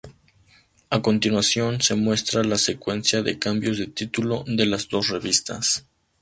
[0.89, 5.85] A continuación se muestra la secuencia de cambios de título de las dos revistas.